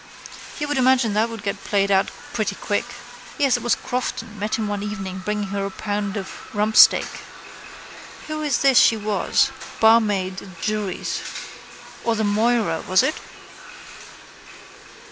You 0.59 0.67
would 0.67 0.79
imagine 0.79 1.13
that 1.13 1.29
would 1.29 1.43
get 1.43 1.63
played 1.63 1.91
out 1.91 2.09
pretty 2.33 2.55
quick. 2.55 2.85
Yes, 3.37 3.55
it 3.55 3.61
was 3.61 3.75
Crofton 3.75 4.39
met 4.39 4.55
him 4.57 4.67
one 4.67 4.81
evening 4.81 5.19
bringing 5.19 5.49
her 5.49 5.63
a 5.63 5.69
pound 5.69 6.17
of 6.17 6.49
rumpsteak. 6.55 7.05
What 8.25 8.39
is 8.41 8.63
this 8.63 8.79
she 8.79 8.97
was? 8.97 9.51
Barmaid 9.79 10.41
in 10.41 10.55
Jury's. 10.59 11.21
Or 12.03 12.15
the 12.15 12.23
Moira, 12.23 12.81
was 12.87 13.03
it? 13.03 13.13